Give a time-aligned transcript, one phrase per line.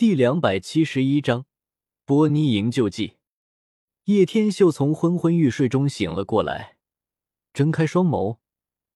[0.00, 1.44] 第两百七十一章
[2.06, 3.18] 波尼营救记。
[4.04, 6.78] 叶天秀从昏昏欲睡中醒了过来，
[7.52, 8.38] 睁开双眸，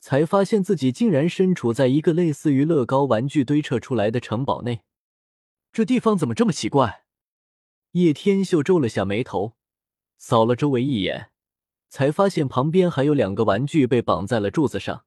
[0.01, 4.80] 才发现自己竟然身处在一个类似于乐高玩具堆砌出来的城堡内。
[5.71, 7.05] 这地方怎么这么奇怪？
[7.91, 9.57] 叶天秀皱了下眉头，
[10.17, 11.33] 扫了周围一眼，
[11.91, 15.05] 才发现旁边还有两个玩具被绑在了柱子上。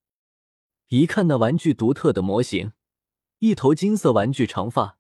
[0.90, 2.74] 一看那玩具独特的模型，
[3.40, 4.97] 一头金色玩具长发，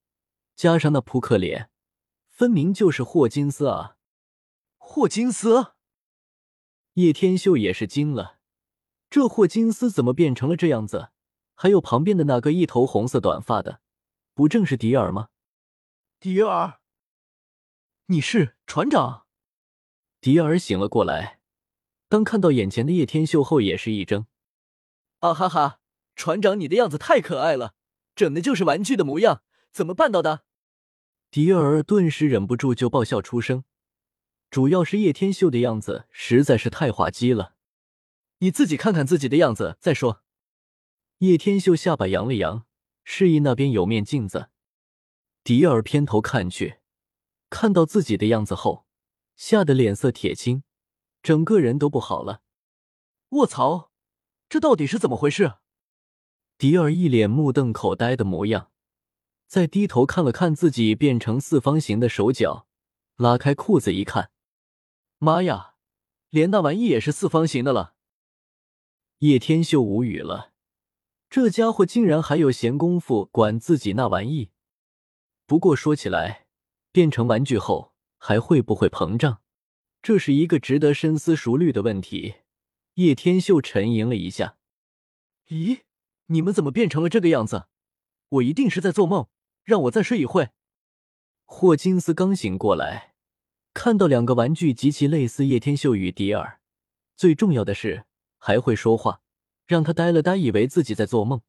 [0.57, 1.69] 加上那扑克脸，
[2.29, 3.97] 分明就是霍金斯啊！
[4.77, 5.73] 霍金斯，
[6.93, 8.39] 叶天秀也是惊了，
[9.07, 11.11] 这霍金斯怎么变成了这样子？
[11.54, 13.82] 还有旁边的那个一头红色短发的，
[14.33, 15.29] 不正是迪尔吗？
[16.19, 16.79] 迪尔，
[18.07, 19.27] 你是船长？
[20.19, 21.39] 迪尔醒了过来，
[22.10, 24.25] 当看到眼前的叶天秀后，也是一怔。
[25.19, 25.82] 啊哈哈，
[26.15, 27.75] 船长，你的样子太可爱了，
[28.15, 30.46] 整的就是玩具的模样，怎么办到的？
[31.37, 33.64] 迪尔顿时忍不住就爆笑出声。
[34.50, 37.53] 主要是叶天秀的样子实在是太滑稽了，
[38.39, 40.23] 你自己看看自己的样子再说。
[41.19, 42.65] 叶天秀下巴扬了扬，
[43.03, 44.49] 示意那边有面镜子。
[45.43, 46.80] 迪尔偏头看去，
[47.52, 48.88] 看到自己的样子后，
[49.35, 50.63] 吓得脸色铁青，
[51.21, 52.41] 整个人都不好了。
[53.30, 53.91] 卧槽，
[54.49, 55.58] 这到底是怎么回事？
[56.58, 58.71] 迪尔一脸目瞪口呆的模样，
[59.47, 62.67] 再低头看了看自己变成四方形的手脚，
[63.15, 64.29] 拉开裤子一看。
[65.19, 65.75] 妈呀，
[66.29, 67.95] 连那玩意也是四方形的了！
[69.19, 70.51] 叶天秀无语了，
[71.29, 74.51] 这家伙竟然还有闲工夫管自己那玩意。
[75.45, 76.47] 不过说起来，
[76.91, 79.41] 变成玩具后还会不会膨胀，
[80.01, 82.35] 这是一个值得深思熟虑的问题。
[82.95, 84.57] 叶天秀沉吟了一下
[85.47, 85.83] ：“咦，
[86.25, 87.67] 你们怎么变成了这个样子？
[88.29, 89.29] 我一定是在做梦，
[89.67, 90.49] 让我再睡一会。”
[91.45, 93.13] 霍金斯刚醒过来。
[93.73, 96.59] 看到两个玩具极其类似叶天秀与迪尔，
[97.15, 98.05] 最重要的是
[98.39, 99.21] 还会说话，
[99.67, 101.43] 让他呆了呆，以为自己在做梦。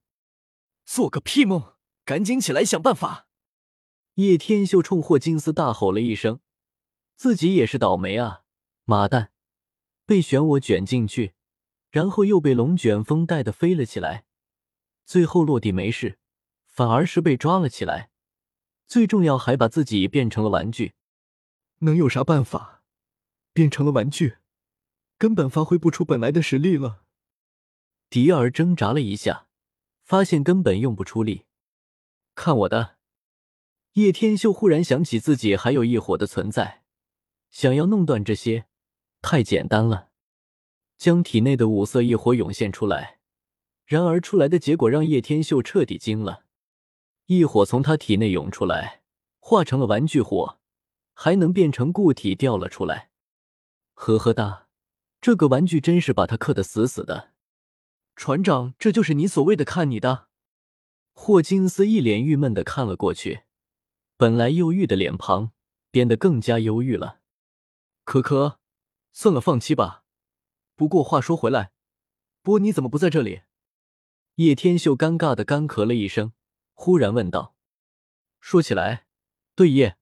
[0.84, 1.72] 做个屁梦！
[2.04, 3.28] 赶紧起来想办法！
[4.16, 6.40] 叶天秀冲霍金斯大吼了一声
[7.16, 8.42] ：“自己也是倒霉啊，
[8.84, 9.32] 妈蛋，
[10.04, 11.32] 被漩涡卷进去，
[11.90, 14.26] 然后又被龙卷风带的飞了起来，
[15.06, 16.18] 最后落地没事，
[16.78, 18.08] 反而是被抓了起来，
[18.86, 20.94] 最重要还把自己变成了玩具。”
[21.82, 22.84] 能有啥办法？
[23.52, 24.36] 变成了玩具，
[25.18, 27.02] 根本发挥不出本来的实力了。
[28.08, 29.48] 迪尔挣扎了一下，
[30.04, 31.46] 发现根本用不出力。
[32.36, 32.98] 看我的！
[33.94, 36.84] 叶天秀忽然想起自己还有一火的存在，
[37.50, 38.66] 想要弄断这些，
[39.20, 40.10] 太简单了。
[40.96, 43.18] 将体内的五色异火涌现出来，
[43.84, 46.44] 然而出来的结果让叶天秀彻底惊了。
[47.28, 49.02] 异火从他体内涌出来，
[49.38, 50.58] 化成了玩具火。
[51.20, 53.10] 还能变成固体掉了出来，
[53.94, 54.68] 呵呵哒，
[55.20, 57.32] 这个玩具真是把他克得死死的。
[58.14, 60.28] 船长，这就是你所谓的看你的？
[61.14, 63.40] 霍金斯一脸郁闷的看了过去，
[64.16, 65.50] 本来忧郁的脸庞
[65.90, 67.18] 变得更加忧郁了。
[68.04, 68.60] 可可，
[69.12, 70.04] 算了，放弃吧。
[70.76, 71.72] 不过话说回来，
[72.42, 73.40] 波尼怎么不在这里？
[74.36, 76.32] 叶天秀尴尬的干咳了一声，
[76.80, 77.56] 忽然问道
[78.38, 79.04] ：“说起来，
[79.56, 79.98] 对叶。”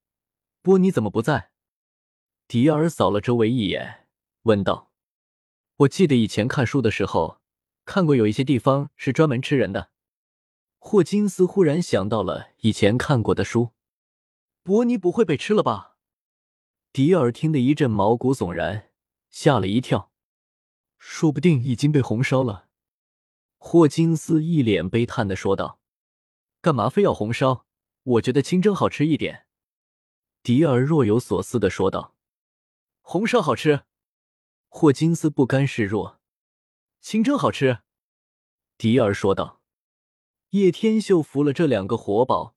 [0.61, 1.51] 波尼怎么不在？
[2.47, 4.07] 迪尔扫了周围一眼，
[4.43, 4.93] 问道
[5.79, 7.41] ：“我记得以前看书的时候，
[7.87, 9.91] 看过有一些地方是专门吃人的。”
[10.79, 13.73] 霍金斯忽然想到了以前看过的书。
[14.63, 15.97] 波尼不会被吃了吧？
[16.93, 18.91] 迪尔听得一阵毛骨悚然，
[19.31, 20.13] 吓了一跳。
[20.99, 22.69] 说不定已经被红烧了。
[23.57, 25.81] 霍金斯一脸悲叹的说道
[26.61, 27.67] ：“干嘛非要红烧？
[28.03, 29.47] 我觉得清蒸好吃一点。”
[30.43, 32.15] 迪尔若有所思的说道
[33.03, 33.83] ：“红烧好吃。”
[34.69, 36.21] 霍金斯不甘示弱
[37.01, 37.81] ：“清蒸好吃。”
[38.79, 39.61] 迪尔说道。
[40.51, 42.55] 叶天秀服了这两个活宝，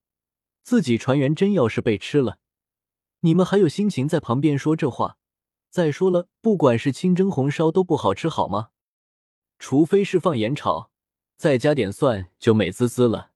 [0.61, 2.37] 自己船员真要是被吃了，
[3.21, 5.17] 你们还有心情在旁边说这话？
[5.69, 8.69] 再说了，不管是清蒸、红烧都不好吃，好吗？
[9.57, 10.91] 除非是放盐炒，
[11.35, 13.31] 再加点蒜，就美滋滋了。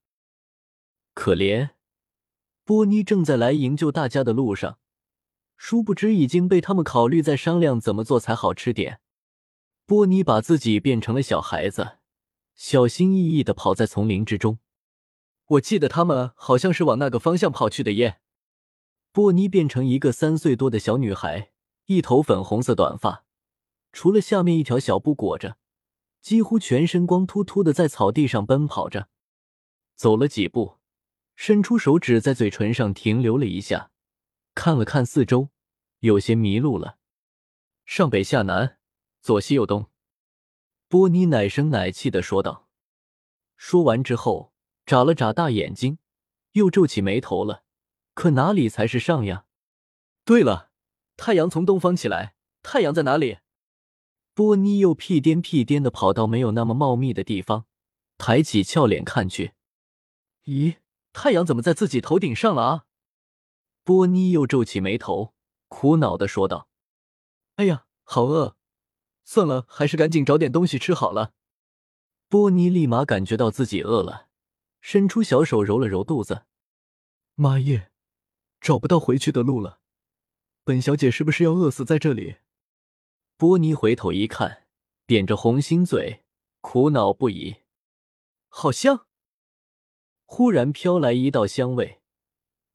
[1.13, 1.71] 可怜。
[2.63, 4.79] 波尼正在来营救大家的路上，
[5.57, 8.99] 殊不知已经被他们考虑，在商量怎么做才好吃点。
[9.85, 11.97] 波尼把自己变成了小孩子，
[12.55, 14.59] 小心翼翼的跑在丛林之中。
[15.47, 18.21] 我记得他们好像是往那个方向跑去的耶。
[19.11, 21.51] 波尼变成一个三岁多的小女孩，
[21.87, 23.25] 一头粉红色短发，
[23.91, 25.57] 除了下面一条小布裹着，
[26.21, 29.09] 几乎全身光秃秃的在草地上奔跑着。
[29.95, 30.77] 走了几步。
[31.45, 33.91] 伸出手指在嘴唇上停留了一下，
[34.55, 35.49] 看了看四周，
[35.99, 36.97] 有些迷路了。
[37.83, 38.77] 上北下南，
[39.19, 39.91] 左西右东。
[40.87, 42.69] 波尼奶声奶气的说道。
[43.57, 44.53] 说完之后，
[44.85, 45.97] 眨了眨大眼睛，
[46.53, 47.65] 又皱起眉头了。
[48.13, 49.43] 可哪里才是上呀？
[50.23, 50.71] 对了，
[51.17, 53.39] 太阳从东方起来，太阳在哪里？
[54.33, 57.65] 波尼又屁颠屁颠的跑到没有那么茂密的地方，
[58.17, 59.51] 抬起俏脸看去。
[60.45, 60.77] 咦，
[61.13, 62.85] 太阳怎么在自己头顶上了啊？
[63.83, 65.33] 波尼又皱起眉头，
[65.67, 66.67] 苦恼的说道
[67.55, 68.57] ：“哎呀，好饿，
[69.23, 71.33] 算了，还是赶紧找点东西吃好了。”
[72.27, 74.27] 波尼立马感觉到自己饿了，
[74.81, 76.45] 伸出小手揉了揉肚子。
[77.35, 77.91] 妈耶，
[78.59, 79.79] 找不到回去的路了，
[80.63, 82.37] 本小姐是不是要饿死在这里？
[83.37, 84.65] 波尼回头一看，
[85.05, 86.23] 扁着红心嘴，
[86.61, 87.57] 苦恼不已。
[88.47, 89.05] 好香！
[90.35, 92.01] 忽然飘来一道香味，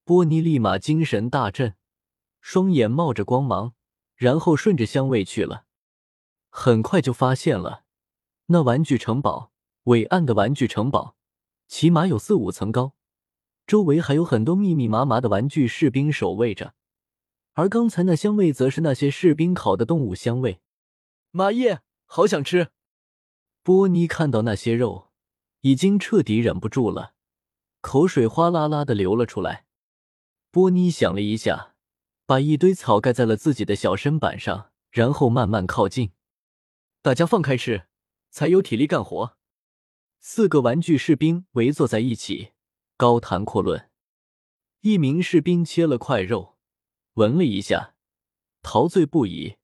[0.04, 1.74] 波尼立马精神大振，
[2.40, 3.74] 双眼冒着光芒，
[4.14, 5.64] 然后顺着香味去了。
[6.50, 7.82] 很快就发现了。
[8.46, 9.50] 那玩具城堡，
[9.86, 11.16] 伟岸的玩具城堡，
[11.66, 12.94] 起码有四五层高，
[13.66, 16.74] 周围还有很多密密麻麻的玩具士兵守卫着。
[17.54, 20.60] 而刚才那香味，则是那些士兵烤的动物香味。
[21.32, 22.68] 妈耶，好想吃！
[23.64, 25.08] 波尼看到那些肉，
[25.62, 27.14] 已经彻底忍不住了，
[27.80, 29.66] 口水哗啦啦的流了出来。
[30.50, 31.74] 波尼想了一下，
[32.26, 36.12] 把一堆草盖在了自己的小身板上，然后慢慢靠近。
[37.02, 37.88] 大家放开吃。
[38.30, 39.36] 才有体力干活。
[40.20, 42.52] 四个玩具士兵围坐在一起，
[42.96, 43.90] 高谈阔论。
[44.82, 46.58] 一名士兵切了块肉，
[47.14, 47.94] 闻了一下，
[48.62, 49.56] 陶醉不已，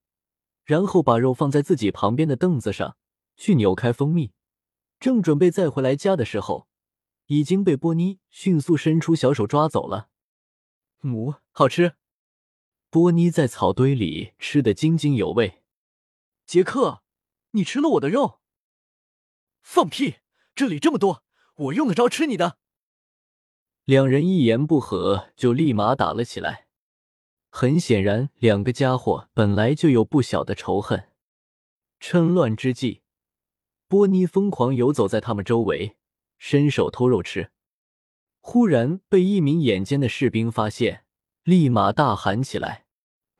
[0.65, 2.97] 然后把肉放在自己旁边的凳子上，
[3.37, 4.33] 去扭开蜂蜜，
[4.99, 6.67] 正准备再回来夹的时候，
[7.27, 10.09] 已经被波妮迅速伸出小手抓走了。
[11.01, 11.97] 母，好吃！
[12.91, 15.63] 波妮在草堆里吃得津津有味。
[16.47, 17.03] 杰克，
[17.53, 18.41] 你吃了我的肉？
[19.63, 20.17] 放屁！
[20.55, 21.25] 这里这么多，
[21.57, 22.59] 我用得着吃你的？
[23.85, 26.69] 两人一言不合就立马打了起来。
[27.51, 31.11] 很显然，两个家伙本来就有不小的仇恨。
[32.01, 33.03] 趁乱之际，
[33.89, 35.97] 波妮疯狂游走在他们周围，
[36.39, 37.51] 伸手偷肉吃。
[38.41, 41.05] 忽然被一名眼尖的士兵发现，
[41.43, 42.87] 立马大喊起来：“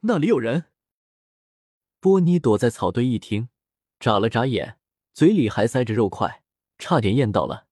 [0.01, 0.73] 那里有人！”
[2.01, 3.49] 波尼躲在草堆一听，
[3.99, 4.79] 眨了眨眼。
[5.13, 6.43] 嘴里还塞着肉块，
[6.77, 7.69] 差点咽到了。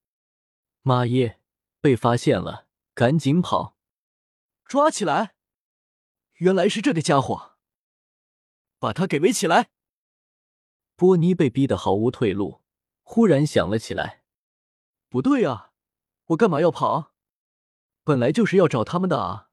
[0.82, 1.40] 妈耶，
[1.80, 3.76] 被发现了，赶紧跑！
[4.64, 5.34] 抓起来！
[6.34, 7.56] 原来是这个家伙，
[8.78, 9.70] 把他给围起来！
[10.94, 12.62] 波尼被逼得毫无退路，
[13.02, 14.21] 忽然想了起来：
[15.12, 15.72] 不对啊，
[16.28, 17.12] 我干嘛要跑？
[18.02, 19.50] 本来就是要找他们的啊！